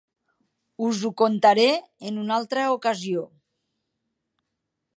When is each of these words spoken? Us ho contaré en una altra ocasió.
Us 0.85 1.01
ho 1.09 1.11
contaré 1.21 1.67
en 2.11 2.17
una 2.21 2.35
altra 2.41 2.65
ocasió. 2.77 3.27